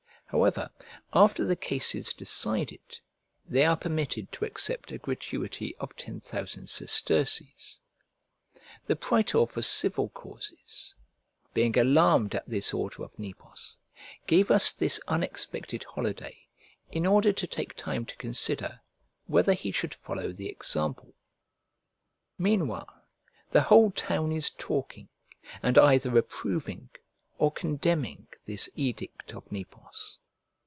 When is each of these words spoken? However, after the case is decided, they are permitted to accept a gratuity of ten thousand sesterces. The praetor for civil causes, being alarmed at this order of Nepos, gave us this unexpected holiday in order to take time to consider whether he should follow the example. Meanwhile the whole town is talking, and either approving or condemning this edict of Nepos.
However, 0.33 0.69
after 1.13 1.43
the 1.43 1.57
case 1.57 1.93
is 1.93 2.13
decided, 2.13 2.79
they 3.45 3.65
are 3.65 3.75
permitted 3.75 4.31
to 4.31 4.45
accept 4.45 4.93
a 4.93 4.97
gratuity 4.97 5.75
of 5.75 5.93
ten 5.97 6.21
thousand 6.21 6.69
sesterces. 6.69 7.81
The 8.85 8.95
praetor 8.95 9.45
for 9.45 9.61
civil 9.61 10.07
causes, 10.07 10.95
being 11.53 11.77
alarmed 11.77 12.33
at 12.35 12.47
this 12.47 12.73
order 12.73 13.03
of 13.03 13.19
Nepos, 13.19 13.75
gave 14.25 14.49
us 14.51 14.71
this 14.71 15.01
unexpected 15.09 15.83
holiday 15.83 16.47
in 16.89 17.05
order 17.05 17.33
to 17.33 17.45
take 17.45 17.73
time 17.75 18.05
to 18.05 18.15
consider 18.15 18.79
whether 19.25 19.51
he 19.51 19.69
should 19.73 19.93
follow 19.93 20.31
the 20.31 20.47
example. 20.47 21.13
Meanwhile 22.37 23.03
the 23.49 23.63
whole 23.63 23.91
town 23.91 24.31
is 24.31 24.49
talking, 24.49 25.09
and 25.61 25.77
either 25.77 26.17
approving 26.17 26.87
or 27.37 27.51
condemning 27.51 28.27
this 28.45 28.69
edict 28.75 29.33
of 29.33 29.51
Nepos. 29.51 30.19